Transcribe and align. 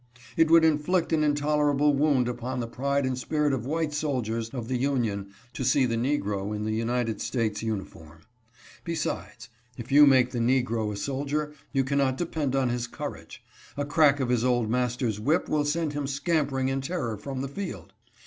"It 0.35 0.49
would 0.49 0.65
inflict 0.65 1.13
an 1.13 1.23
intolerable 1.23 1.93
wound 1.93 2.27
upon 2.27 2.59
the 2.59 2.65
pride 2.65 3.05
and 3.05 3.15
spirit 3.15 3.53
of 3.53 3.67
white 3.67 3.93
soldiers 3.93 4.49
of 4.49 4.67
the 4.67 4.79
Union 4.79 5.29
to 5.53 5.63
see 5.63 5.85
the 5.85 5.95
negro 5.95 6.55
in 6.55 6.63
the 6.63 6.71
United 6.73 7.21
States 7.21 7.61
uniform. 7.61 8.21
Besides, 8.83 9.49
if 9.77 9.91
you 9.91 10.07
make 10.07 10.31
the 10.31 10.39
negro 10.39 10.91
a 10.91 10.95
soldier, 10.95 11.53
you 11.71 11.83
cannot 11.83 12.17
depend 12.17 12.55
on 12.55 12.69
his 12.69 12.87
courage; 12.87 13.43
a 13.77 13.85
crack 13.85 14.19
of 14.19 14.29
his 14.29 14.43
old 14.43 14.71
master's 14.71 15.19
whip 15.19 15.47
will 15.47 15.65
send 15.65 15.93
him 15.93 16.07
scampering 16.07 16.67
in 16.69 16.81
terror 16.81 17.15
from 17.15 17.41
the 17.41 17.47
field." 17.47 17.93